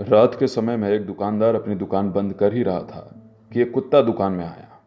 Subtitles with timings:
[0.00, 3.72] रात के समय में एक दुकानदार अपनी दुकान बंद कर ही रहा था कि एक
[3.72, 4.80] कुत्ता दुकान में आया।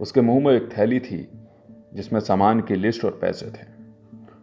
[0.00, 1.28] उसके मुँह में एक थैली थी,
[1.94, 3.66] जिसमें सामान की लिस्ट और पैसे थे।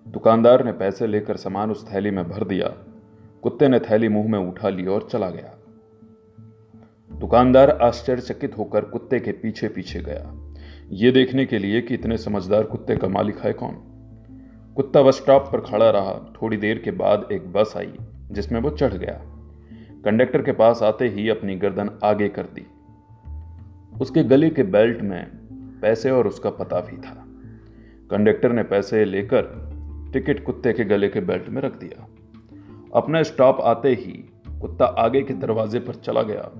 [0.07, 2.67] दुकानदार ने पैसे लेकर सामान उस थैली में भर दिया।
[3.41, 5.57] कुत्ते ने थैली मुँह में उठा ली और चला गया।
[7.15, 10.53] दुकानदार आश्चर्यचकित होकर कुत्ते के पीछे पीछे गया।
[10.89, 13.73] ये देखने के लिए कि इतने समझदार कुत्ते का मालिक है कौन?
[14.75, 17.93] कुत्ता बस स्टॉप पर खड़ा रहा। थोड़ी देर के बाद एक बस आई,
[18.31, 19.29] जिसमें वो चढ़ गया।
[20.05, 22.67] कंडक्टर के पास आते ही अपनी गर्दन आगे कर दी।
[24.01, 25.25] उसके गले के बेल्ट में
[25.81, 27.25] पैसे और उसका पता भी था।
[28.11, 29.41] कंडक्टर ने पैसे लेकर
[30.13, 32.07] टिकट कुत्ते के गले के बेल्ट में रख दिया।
[32.93, 34.29] अपना स्टॉप आते ही
[34.61, 36.51] कुत्ता आगे के दरवाजे पर चला गया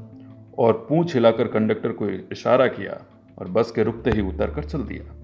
[0.58, 3.06] और पूंछ हिलाकर कंडक्टर को इशारा किया
[3.38, 5.16] और बस के रुकते ही उतर कर चल दिया।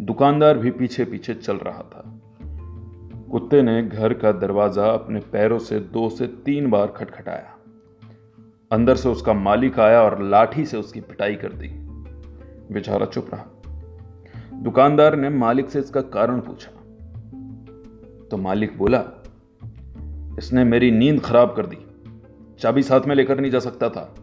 [0.00, 2.20] दुकानदार भी पीछे पीछे चल रहा था।
[3.36, 7.58] कुत्ते ने घर का दरवाज़ा अपने पैरों से दो से तीन बार खटखटाया।
[8.72, 11.68] अंदर से उसका मालिक आया और लाठी से उसकी पिटाई कर दी।
[12.74, 13.46] बेचारा चुप रहा।
[14.54, 16.70] दुकानदार ने मालिक से इसका कारण पूछा।
[18.30, 19.04] तो मालिक बोला,
[20.38, 21.78] इसने मेरी नींद खराब कर दी।
[22.58, 24.14] चाबी साथ में लेकर नहीं जा सकता था।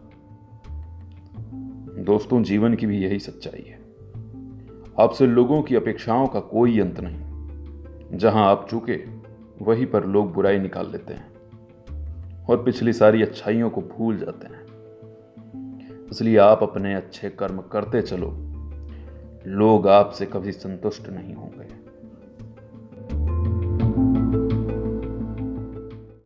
[1.98, 3.78] दोस्तों, जीवन की भी यही सच्चाई है।
[5.00, 7.33] आपसे लोगों की अपेक्षाओं का कोई अंत नहीं।
[8.12, 9.24] जहाँ आप चूके
[9.62, 11.34] वहीं पर लोग बुराई निकाल लेते हैं
[12.44, 14.64] और पिछली सारी अच्छाइयों को भूल जाते हैं।
[16.10, 18.34] इसलिए आप अपने अच्छे कर्म करते चलो।
[19.46, 21.93] लोग आपसे कभी संतुष्ट नहीं होंगे।